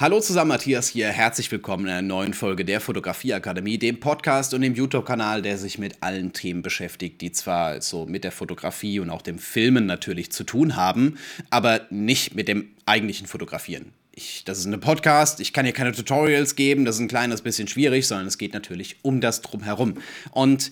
[0.00, 1.08] Hallo zusammen, Matthias hier.
[1.08, 5.76] Herzlich willkommen in einer neuen Folge der Fotografieakademie, dem Podcast und dem YouTube-Kanal, der sich
[5.76, 10.32] mit allen Themen beschäftigt, die zwar so mit der Fotografie und auch dem Filmen natürlich
[10.32, 11.18] zu tun haben,
[11.50, 13.92] aber nicht mit dem eigentlichen Fotografieren.
[14.12, 17.42] Ich, das ist ein Podcast, ich kann hier keine Tutorials geben, das ist ein kleines
[17.42, 19.98] bisschen schwierig, sondern es geht natürlich um das Drumherum.
[20.30, 20.70] Und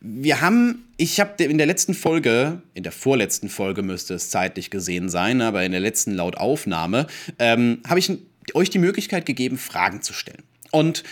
[0.00, 4.70] wir haben, ich habe in der letzten Folge, in der vorletzten Folge müsste es zeitlich
[4.70, 7.08] gesehen sein, aber in der letzten laut Aufnahme,
[7.38, 10.42] ähm, habe ich ein euch die Möglichkeit gegeben, Fragen zu stellen.
[10.70, 11.04] Und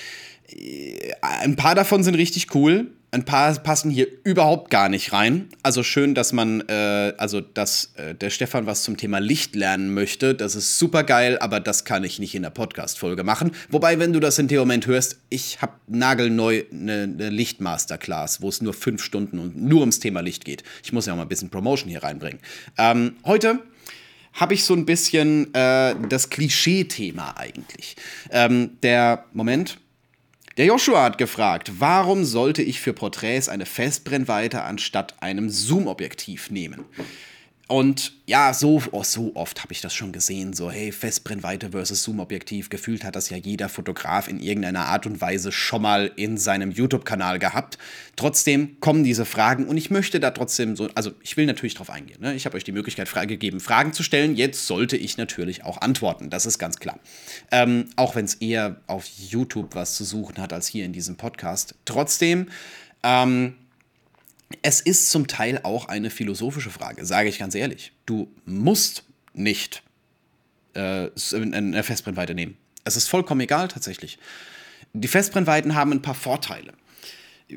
[0.51, 2.89] äh, ein paar davon sind richtig cool.
[3.11, 5.49] Ein paar passen hier überhaupt gar nicht rein.
[5.63, 9.95] Also schön, dass man, äh, also dass äh, der Stefan was zum Thema Licht lernen
[9.95, 10.35] möchte.
[10.35, 13.53] Das ist super geil, aber das kann ich nicht in der Podcast-Folge machen.
[13.71, 18.51] Wobei, wenn du das in dem Moment hörst, ich habe nagelneu eine, eine Licht-Masterclass, wo
[18.51, 20.63] es nur fünf Stunden und nur ums Thema Licht geht.
[20.85, 22.41] Ich muss ja auch mal ein bisschen Promotion hier reinbringen.
[22.77, 23.61] Ähm, heute
[24.39, 27.97] habe ich so ein bisschen äh, das Klischee-Thema eigentlich.
[28.31, 29.79] Ähm, der Moment.
[30.57, 36.85] Der Joshua hat gefragt, warum sollte ich für Porträts eine Festbrennweite anstatt einem Zoom-Objektiv nehmen?
[37.69, 42.03] Und ja, so, oh, so oft habe ich das schon gesehen, so hey, Festbrennweite versus
[42.03, 42.71] Zoom-Objektiv.
[42.71, 46.71] Gefühlt hat das ja jeder Fotograf in irgendeiner Art und Weise schon mal in seinem
[46.71, 47.77] YouTube-Kanal gehabt.
[48.17, 51.91] Trotzdem kommen diese Fragen und ich möchte da trotzdem so, also ich will natürlich drauf
[51.91, 52.23] eingehen.
[52.23, 52.35] Ne?
[52.35, 54.35] Ich habe euch die Möglichkeit freigegeben, Fragen zu stellen.
[54.35, 56.99] Jetzt sollte ich natürlich auch antworten, das ist ganz klar.
[57.53, 61.17] Ähm, auch wenn es eher auf YouTube was zu suchen hat als hier in diesem
[61.17, 61.75] Podcast.
[61.85, 62.49] Trotzdem,
[63.03, 63.57] ähm,
[64.63, 67.93] es ist zum Teil auch eine philosophische Frage, sage ich ganz ehrlich.
[68.07, 69.05] Du musst
[69.35, 69.83] nicht
[70.75, 72.57] äh, eine Festbrennweite nehmen.
[72.85, 74.19] Es ist vollkommen egal tatsächlich.
[74.95, 76.73] Die Festbrennweiten haben ein paar Vorteile.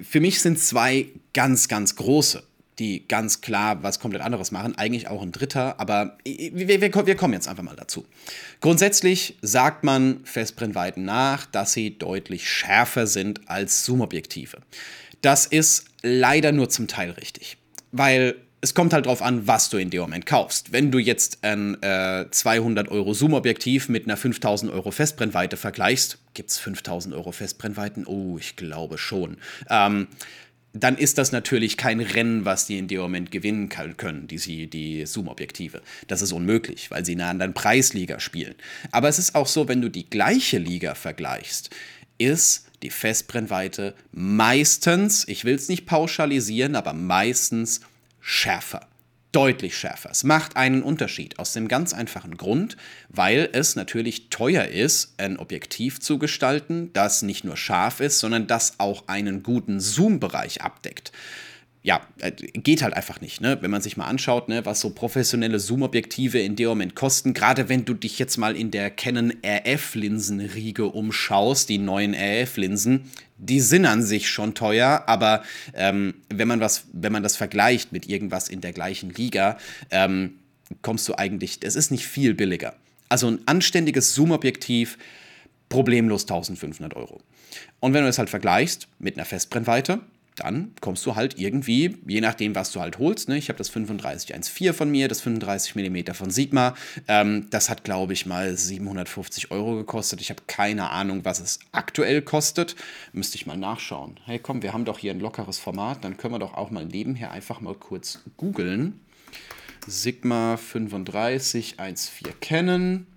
[0.03, 2.43] Für mich sind zwei ganz, ganz große,
[2.79, 4.77] die ganz klar was komplett anderes machen.
[4.77, 8.05] Eigentlich auch ein dritter, aber wir, wir, wir kommen jetzt einfach mal dazu.
[8.59, 14.57] Grundsätzlich sagt man Festbrennweiten nach, dass sie deutlich schärfer sind als Zoomobjektive.
[15.21, 17.57] Das ist leider nur zum Teil richtig.
[17.91, 20.71] Weil es kommt halt drauf an, was du in dem Moment kaufst.
[20.71, 26.51] Wenn du jetzt ein äh, 200 Euro Zoom-Objektiv mit einer 5000 Euro Festbrennweite vergleichst, gibt
[26.51, 28.05] es 5000 Euro Festbrennweiten?
[28.05, 29.37] Oh, ich glaube schon.
[29.69, 30.07] Ähm,
[30.73, 35.05] dann ist das natürlich kein Rennen, was die in dem Moment gewinnen können, die, die
[35.05, 35.81] Zoom-Objektive.
[36.07, 38.55] Das ist unmöglich, weil sie in einer anderen Preisliga spielen.
[38.91, 41.71] Aber es ist auch so, wenn du die gleiche Liga vergleichst,
[42.17, 47.81] ist die Festbrennweite meistens, ich will es nicht pauschalisieren, aber meistens
[48.19, 48.87] schärfer.
[49.31, 50.09] Deutlich schärfer.
[50.11, 52.75] Es macht einen Unterschied aus dem ganz einfachen Grund,
[53.07, 58.47] weil es natürlich teuer ist, ein Objektiv zu gestalten, das nicht nur scharf ist, sondern
[58.47, 61.13] das auch einen guten Zoom-Bereich abdeckt
[61.83, 63.57] ja, äh, geht halt einfach nicht, ne?
[63.61, 67.69] Wenn man sich mal anschaut, ne, was so professionelle Zoom-Objektive in dem Moment kosten, gerade
[67.69, 73.87] wenn du dich jetzt mal in der Canon RF-Linsenriege umschaust, die neuen RF-Linsen, die sind
[73.87, 75.41] an sich schon teuer, aber
[75.73, 79.57] ähm, wenn man was, wenn man das vergleicht mit irgendwas in der gleichen Liga,
[79.89, 80.35] ähm,
[80.83, 82.75] kommst du eigentlich, es ist nicht viel billiger.
[83.09, 84.99] Also ein anständiges Zoom-Objektiv,
[85.67, 87.21] problemlos 1500 Euro.
[87.79, 90.01] Und wenn du es halt vergleichst mit einer Festbrennweite,
[90.35, 93.37] dann kommst du halt irgendwie, je nachdem, was du halt holst, ne?
[93.37, 96.73] ich habe das 3514 von mir, das 35 mm von Sigma,
[97.07, 100.21] ähm, das hat, glaube ich, mal 750 Euro gekostet.
[100.21, 102.75] Ich habe keine Ahnung, was es aktuell kostet.
[103.13, 104.19] Müsste ich mal nachschauen.
[104.25, 106.85] Hey, komm, wir haben doch hier ein lockeres Format, dann können wir doch auch mal
[106.85, 108.99] nebenher einfach mal kurz googeln.
[109.87, 113.07] Sigma 35 1.4 Canon.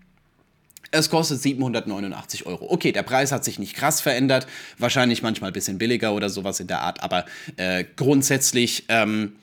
[0.95, 2.71] Es kostet 789 Euro.
[2.71, 4.47] Okay, der Preis hat sich nicht krass verändert.
[4.79, 7.03] Wahrscheinlich manchmal ein bisschen billiger oder sowas in der Art.
[7.03, 7.25] Aber
[7.57, 9.35] äh, grundsätzlich, ähm,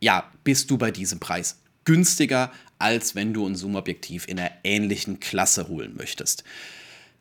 [0.00, 2.50] ja, bist du bei diesem Preis günstiger,
[2.80, 6.42] als wenn du ein Zoom-Objektiv in einer ähnlichen Klasse holen möchtest.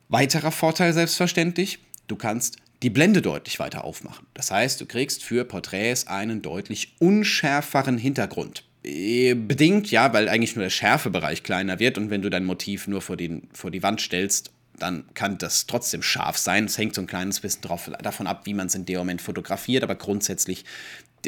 [0.10, 4.26] Weiterer Vorteil selbstverständlich, du kannst die Blende deutlich weiter aufmachen.
[4.34, 8.64] Das heißt, du kriegst für Porträts einen deutlich unschärferen Hintergrund.
[8.86, 12.88] Äh, bedingt, ja, weil eigentlich nur der Schärfebereich kleiner wird und wenn du dein Motiv
[12.88, 16.66] nur vor, den, vor die Wand stellst, dann kann das trotzdem scharf sein.
[16.66, 19.22] Es hängt so ein kleines bisschen drauf, davon ab, wie man es in dem Moment
[19.22, 20.66] fotografiert, aber grundsätzlich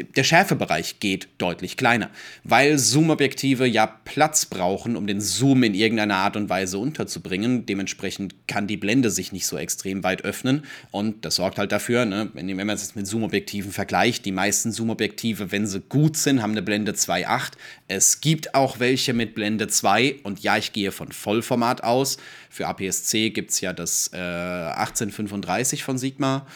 [0.04, 2.10] der Schärfebereich geht deutlich kleiner,
[2.44, 7.66] weil Zoom-Objektive ja Platz brauchen, um den Zoom in irgendeiner Art und Weise unterzubringen.
[7.66, 12.04] Dementsprechend kann die Blende sich nicht so extrem weit öffnen und das sorgt halt dafür,
[12.04, 16.52] ne, wenn, man es mit Zoom-Objektiven vergleicht, die meisten Zoom-Objektive, wenn sie gut sind, haben
[16.52, 17.52] eine Blende 2.8.
[17.88, 22.18] Es gibt auch welche mit Blende 2 und ja, ich gehe von Vollformat aus.
[22.50, 26.46] Für APS-C gibt es ja das äh, 1835 von Sigma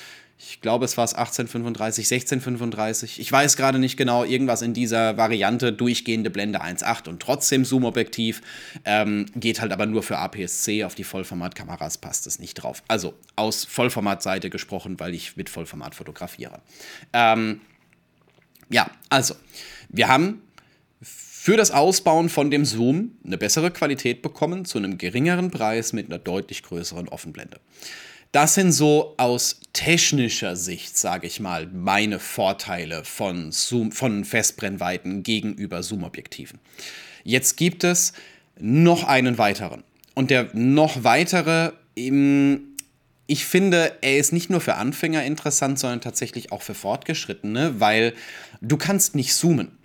[0.45, 3.21] Ich glaube, es war es 1835, 1635.
[3.21, 8.43] Ich weiß gerade nicht genau, irgendwas in dieser Variante, durchgehende Blende 1.8 und trotzdem Zoom-Objektiv.
[8.85, 10.83] Ähm, geht halt aber nur für APS-C.
[10.83, 12.83] Auf die Vollformatkameras passt es nicht drauf.
[12.89, 16.61] Also aus Vollformatseite gesprochen, weil ich mit Vollformat fotografiere.
[17.13, 17.61] Ähm,
[18.69, 19.37] ja, also,
[19.91, 20.43] wir haben
[21.01, 26.07] für das Ausbauen von dem Zoom eine bessere Qualität bekommen zu einem geringeren Preis mit
[26.07, 27.61] einer deutlich größeren Offenblende.
[28.33, 35.23] Das sind so aus technischer Sicht, sage ich mal, meine Vorteile von, Zoom, von Festbrennweiten
[35.23, 36.59] gegenüber Zoom-Objektiven.
[37.25, 38.15] Jetzt gibt es
[38.59, 39.85] noch einen weiteren.
[40.15, 46.53] Und der noch weitere, ich finde, er ist nicht nur für Anfänger interessant, sondern tatsächlich
[46.53, 48.15] auch für Fortgeschrittene, weil
[48.63, 49.77] du kannst nicht zoomen.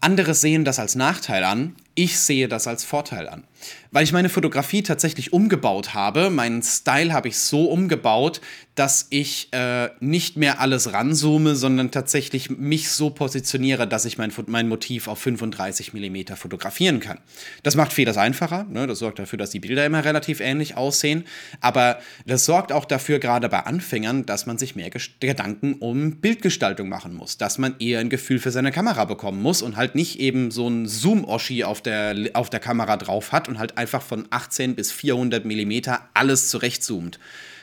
[0.00, 3.44] Andere sehen das als Nachteil an, ich sehe das als Vorteil an
[3.90, 6.30] weil ich meine Fotografie tatsächlich umgebaut habe.
[6.30, 8.40] Meinen Style habe ich so umgebaut,
[8.74, 14.32] dass ich äh, nicht mehr alles ranzoome, sondern tatsächlich mich so positioniere, dass ich mein,
[14.46, 17.18] mein Motiv auf 35 mm fotografieren kann.
[17.62, 18.64] Das macht vieles einfacher.
[18.64, 18.86] Ne?
[18.86, 21.24] Das sorgt dafür, dass die Bilder immer relativ ähnlich aussehen.
[21.60, 24.88] Aber das sorgt auch dafür, gerade bei Anfängern, dass man sich mehr
[25.20, 27.36] Gedanken um Bildgestaltung machen muss.
[27.36, 30.66] Dass man eher ein Gefühl für seine Kamera bekommen muss und halt nicht eben so
[30.68, 34.90] ein Zoom-Oschi auf der, auf der Kamera drauf hat und halt einfach von 18 bis
[34.90, 35.72] 400 mm
[36.14, 37.18] alles zurechtzoomt.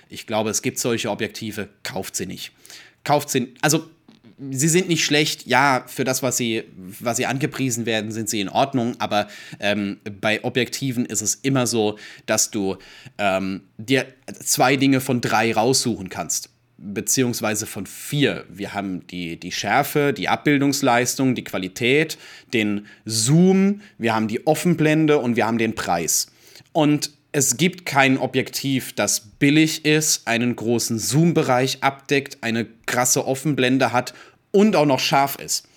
[0.08, 2.52] Ich glaube, es gibt solche Objektive, kauft sie nicht.
[3.04, 3.90] Kauft sie, also
[4.52, 8.40] sie sind nicht schlecht, ja, für das, was sie, was sie angepriesen werden, sind sie
[8.40, 9.28] in Ordnung, aber
[9.60, 12.78] ähm, bei Objektiven ist es immer so, dass du
[13.18, 14.06] ähm, dir
[14.40, 16.50] zwei Dinge von drei raussuchen kannst
[16.82, 18.46] beziehungsweise von vier.
[18.50, 22.18] Wir haben die, die Schärfe, die Abbildungsleistung, die Qualität,
[22.54, 26.32] den Zoom, wir haben die Offenblende und wir haben den Preis.
[26.72, 33.92] Und es gibt kein Objektiv, das billig ist, einen großen Zoom-Bereich abdeckt, eine krasse Offenblende
[33.92, 34.14] hat
[34.52, 35.69] und auch noch scharf ist.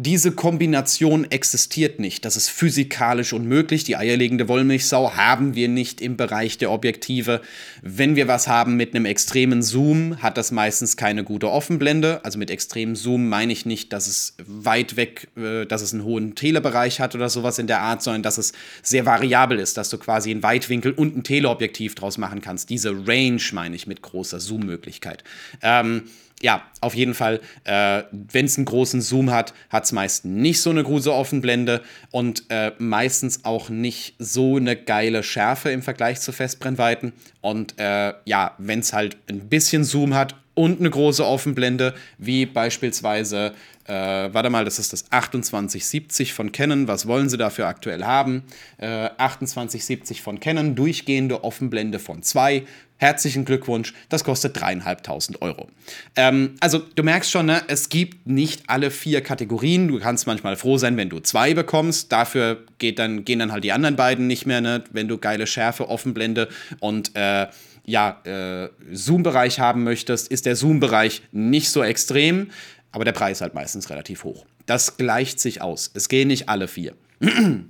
[0.00, 2.24] Diese Kombination existiert nicht.
[2.24, 3.82] Das ist physikalisch unmöglich.
[3.82, 7.40] Die eierlegende Wollmilchsau haben wir nicht im Bereich der Objektive.
[7.82, 12.24] Wenn wir was haben mit einem extremen Zoom, hat das meistens keine gute Offenblende.
[12.24, 16.04] Also mit extremem Zoom meine ich nicht, dass es weit weg, äh, dass es einen
[16.04, 18.52] hohen Telebereich hat oder sowas in der Art, sondern dass es
[18.84, 22.70] sehr variabel ist, dass du quasi einen Weitwinkel und ein Teleobjektiv draus machen kannst.
[22.70, 25.24] Diese Range meine ich mit großer Zoom-Möglichkeit.
[25.60, 26.04] Ähm,
[26.42, 30.60] ja, auf jeden Fall, äh, wenn es einen großen Zoom hat, hat es meist nicht
[30.60, 36.20] so eine große Offenblende und äh, meistens auch nicht so eine geile Schärfe im Vergleich
[36.20, 37.12] zu Festbrennweiten.
[37.40, 42.46] Und äh, ja, wenn es halt ein bisschen Zoom hat und eine große Offenblende, wie
[42.46, 43.52] beispielsweise,
[43.88, 46.88] äh, warte mal, das ist das 2870 von Canon.
[46.88, 48.44] Was wollen Sie dafür aktuell haben?
[48.76, 52.64] Äh, 2870 von Canon, durchgehende Offenblende von 2.
[53.00, 55.68] Herzlichen Glückwunsch, das kostet dreieinhalbtausend Euro.
[56.16, 59.86] Ähm, also du merkst schon, ne, es gibt nicht alle vier Kategorien.
[59.86, 62.10] Du kannst manchmal froh sein, wenn du zwei bekommst.
[62.10, 64.82] Dafür geht dann, gehen dann halt die anderen beiden nicht mehr, ne?
[64.90, 66.48] wenn du geile Schärfe, Offenblende
[66.80, 67.46] und äh,
[67.88, 72.50] ja, äh, Zoom-Bereich haben möchtest, ist der Zoom-Bereich nicht so extrem,
[72.92, 74.46] aber der Preis halt meistens relativ hoch.
[74.66, 75.90] Das gleicht sich aus.
[75.94, 76.94] Es gehen nicht alle vier.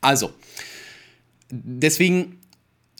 [0.00, 0.32] also,
[1.50, 2.38] deswegen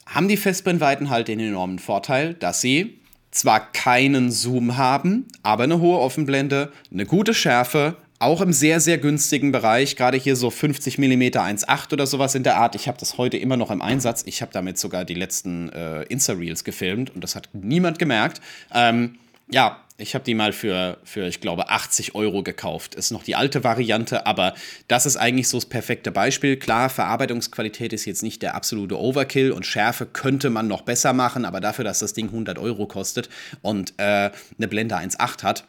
[0.05, 2.99] haben die Festbrennweiten halt den enormen Vorteil, dass sie
[3.31, 8.97] zwar keinen Zoom haben, aber eine hohe Offenblende, eine gute Schärfe, auch im sehr, sehr
[8.97, 12.75] günstigen Bereich, gerade hier so 50 mm 1.8 oder sowas in der Art.
[12.75, 14.23] Ich habe das heute immer noch im Einsatz.
[14.27, 18.41] Ich habe damit sogar die letzten äh, Insta-Reels gefilmt und das hat niemand gemerkt.
[18.73, 19.17] Ähm,
[19.49, 22.95] ja, ich habe die mal für, für, ich glaube, 80 Euro gekauft.
[22.95, 24.55] Ist noch die alte Variante, aber
[24.87, 26.57] das ist eigentlich so das perfekte Beispiel.
[26.57, 31.45] Klar, Verarbeitungsqualität ist jetzt nicht der absolute Overkill und Schärfe könnte man noch besser machen,
[31.45, 33.29] aber dafür, dass das Ding 100 Euro kostet
[33.61, 35.65] und äh, eine Blende 1.8 hat,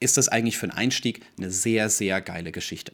[0.00, 2.92] ist das eigentlich für einen Einstieg eine sehr, sehr geile Geschichte.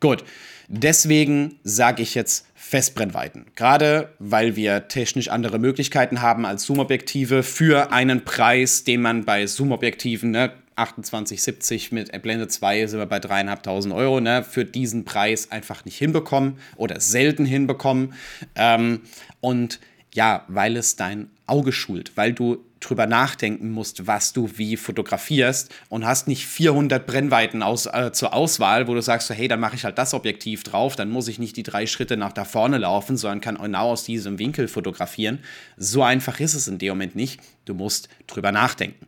[0.00, 0.24] Gut,
[0.68, 3.46] deswegen sage ich jetzt Festbrennweiten.
[3.54, 9.46] Gerade weil wir technisch andere Möglichkeiten haben als Zoom-Objektive für einen Preis, den man bei
[9.46, 15.50] Zoom-Objektiven, ne, 2870 mit Blende 2 sind wir bei dreieinhalbtausend Euro, ne, für diesen Preis
[15.50, 18.14] einfach nicht hinbekommen oder selten hinbekommen.
[18.54, 19.00] Ähm,
[19.40, 19.80] und
[20.14, 25.72] ja, weil es dein Auge schult, weil du drüber nachdenken musst, was du wie fotografierst
[25.90, 29.60] und hast nicht 400 Brennweiten aus, äh, zur Auswahl, wo du sagst, so, hey, dann
[29.60, 32.44] mache ich halt das Objektiv drauf, dann muss ich nicht die drei Schritte nach da
[32.44, 35.40] vorne laufen, sondern kann genau aus diesem Winkel fotografieren.
[35.76, 37.40] So einfach ist es in dem Moment nicht.
[37.66, 39.06] Du musst drüber nachdenken.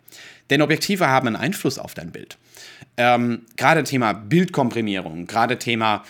[0.50, 2.36] Denn Objektive haben einen Einfluss auf dein Bild.
[2.98, 6.04] Ähm, gerade Thema Bildkomprimierung, gerade Thema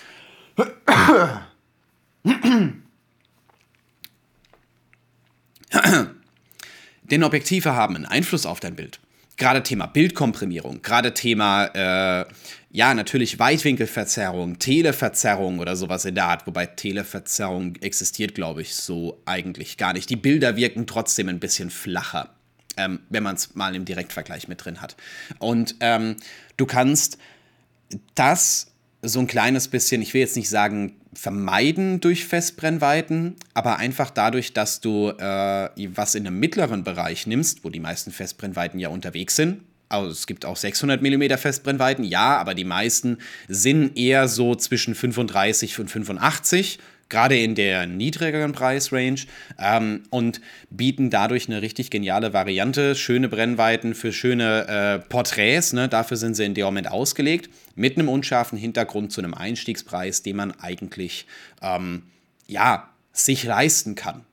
[7.02, 9.00] Denn Objektive haben einen Einfluss auf dein Bild.
[9.37, 12.26] Gerade Thema Bildkomprimierung, gerade Thema, äh,
[12.71, 16.47] ja, natürlich Weitwinkelverzerrung, Televerzerrung oder sowas in der Art.
[16.47, 20.11] Wobei Televerzerrung existiert, glaube ich, so eigentlich gar nicht.
[20.11, 22.31] Die Bilder wirken trotzdem ein bisschen flacher,
[22.76, 24.97] ähm, wenn man es mal im Direktvergleich mit drin hat.
[25.38, 26.17] Und ähm,
[26.57, 27.19] du kannst
[28.14, 28.72] das
[29.03, 34.55] so ein kleines bisschen, ich will jetzt nicht sagen vermeiden durch Festbrennweiten, aber einfach dadurch,
[34.55, 39.37] dass du äh, was in einem mittleren Bereich nimmst, wo die meisten Festbrennweiten ja unterwegs
[39.37, 39.63] sind.
[39.89, 43.19] Also es gibt auch 600 mm Festbrennweiten, ja, aber die meisten
[43.49, 46.79] sind eher so zwischen 35 und 85
[47.12, 49.26] gerade in der niedrigeren Preisrange
[49.59, 50.40] ähm, und
[50.71, 52.97] bieten dadurch eine richtig geniale Variante.
[52.97, 55.88] Schöne Brennweiten für schöne äh, Porträts, ne?
[55.88, 60.37] dafür sind sie in dem Moment ausgelegt, mit einem unscharfen Hintergrund zu einem Einstiegspreis, den
[60.37, 61.26] man eigentlich
[61.62, 62.04] ähm,
[62.49, 64.25] ja, sich leisten kann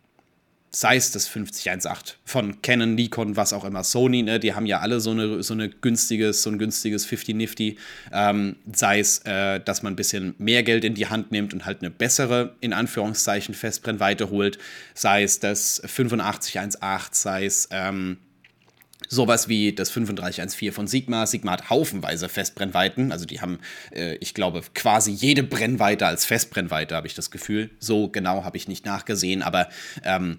[0.72, 4.80] sei es das 5018 von Canon, Nikon, was auch immer, Sony, ne, die haben ja
[4.80, 7.78] alle so, eine, so, eine günstiges, so ein günstiges 50-Nifty,
[8.12, 11.66] ähm, sei es, äh, dass man ein bisschen mehr Geld in die Hand nimmt und
[11.66, 14.60] halt eine bessere, in Anführungszeichen, Festbrennweite holt,
[14.94, 16.80] sei es das 8518,
[17.12, 18.18] sei es ähm,
[19.10, 21.26] sowas wie das 3514 von Sigma.
[21.26, 23.12] Sigma hat haufenweise Festbrennweiten.
[23.12, 23.60] Also die haben,
[23.92, 27.72] äh, ich glaube, quasi jede Brennweite als Festbrennweite, habe ich das Gefühl.
[27.80, 29.68] So genau habe ich nicht nachgesehen, aber
[30.04, 30.38] ähm,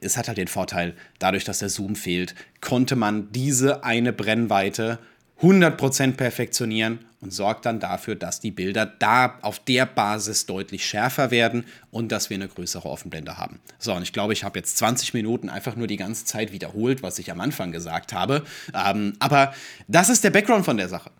[0.00, 4.98] es hat halt den Vorteil, dadurch, dass der Zoom fehlt, konnte man diese eine Brennweite
[5.42, 11.30] 100% perfektionieren und sorgt dann dafür, dass die Bilder da auf der Basis deutlich schärfer
[11.30, 13.58] werden und dass wir eine größere Offenblende haben.
[13.78, 17.02] So, und ich glaube, ich habe jetzt 20 Minuten einfach nur die ganze Zeit wiederholt,
[17.02, 18.44] was ich am Anfang gesagt habe.
[18.72, 19.52] Ähm, aber
[19.88, 21.10] das ist der Background von der Sache.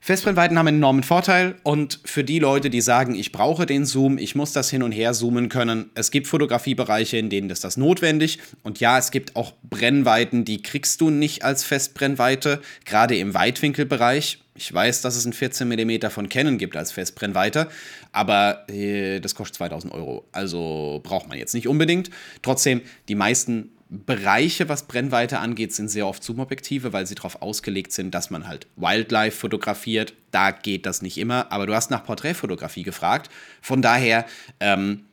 [0.00, 4.16] Festbrennweiten haben einen enormen Vorteil und für die Leute, die sagen, ich brauche den Zoom,
[4.16, 7.76] ich muss das hin und her zoomen können, es gibt Fotografiebereiche, in denen ist das
[7.76, 13.34] notwendig und ja, es gibt auch Brennweiten, die kriegst du nicht als Festbrennweite, gerade im
[13.34, 14.38] Weitwinkelbereich.
[14.54, 17.68] Ich weiß, dass es ein 14 mm von Canon gibt als Festbrennweite,
[18.10, 20.26] aber äh, das kostet 2000 Euro.
[20.32, 22.10] Also braucht man jetzt nicht unbedingt.
[22.42, 27.92] Trotzdem, die meisten Bereiche, was Brennweite angeht, sind sehr oft Zoom-Objektive, weil sie darauf ausgelegt
[27.92, 30.12] sind, dass man halt Wildlife fotografiert.
[30.30, 33.30] Da geht das nicht immer, aber du hast nach Porträtfotografie gefragt.
[33.62, 34.26] Von daher,
[34.60, 35.04] ähm,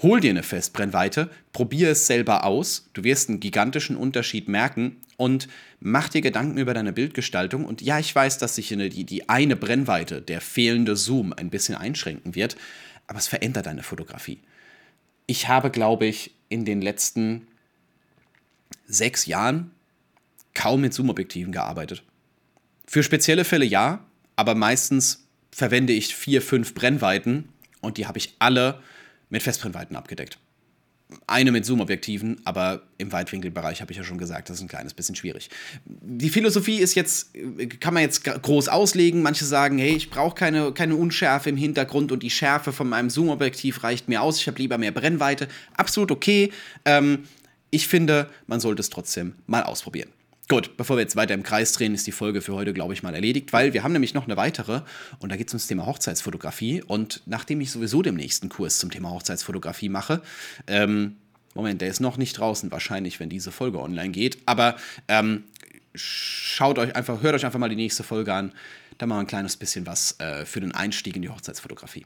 [0.00, 2.88] hol dir eine Festbrennweite, probier es selber aus.
[2.94, 5.48] Du wirst einen gigantischen Unterschied merken und
[5.78, 7.64] mach dir Gedanken über deine Bildgestaltung.
[7.64, 11.74] Und ja, ich weiß, dass sich die, die eine Brennweite, der fehlende Zoom, ein bisschen
[11.74, 12.56] einschränken wird,
[13.06, 14.40] aber es verändert deine Fotografie.
[15.26, 17.46] Ich habe, glaube ich, in den letzten
[18.86, 19.70] sechs Jahren
[20.54, 22.02] kaum mit Zoom-Objektiven gearbeitet.
[22.86, 24.04] Für spezielle Fälle ja,
[24.36, 27.48] aber meistens verwende ich vier, fünf Brennweiten
[27.80, 28.80] und die habe ich alle
[29.30, 30.38] mit Festbrennweiten abgedeckt.
[31.26, 34.94] Eine mit Zoom-Objektiven, aber im Weitwinkelbereich habe ich ja schon gesagt, das ist ein kleines
[34.94, 35.50] bisschen schwierig.
[35.84, 37.32] Die Philosophie ist jetzt,
[37.80, 39.20] kann man jetzt groß auslegen.
[39.20, 43.10] Manche sagen, hey, ich brauche keine, keine Unschärfe im Hintergrund und die Schärfe von meinem
[43.10, 44.38] Zoom-Objektiv reicht mir aus.
[44.38, 45.48] Ich habe lieber mehr Brennweite.
[45.76, 46.50] Absolut okay.
[46.86, 47.24] Ähm,
[47.72, 50.10] ich finde, man sollte es trotzdem mal ausprobieren.
[50.48, 53.02] Gut, bevor wir jetzt weiter im Kreis drehen, ist die Folge für heute, glaube ich,
[53.02, 54.82] mal erledigt, weil wir haben nämlich noch eine weitere
[55.18, 56.82] und da geht es ums Thema Hochzeitsfotografie.
[56.82, 60.20] Und nachdem ich sowieso den nächsten Kurs zum Thema Hochzeitsfotografie mache,
[60.66, 61.16] ähm,
[61.54, 64.76] Moment, der ist noch nicht draußen, wahrscheinlich, wenn diese Folge online geht, aber
[65.08, 65.44] ähm,
[65.94, 68.52] schaut euch einfach, hört euch einfach mal die nächste Folge an.
[68.98, 72.04] Da machen wir ein kleines bisschen was äh, für den Einstieg in die Hochzeitsfotografie.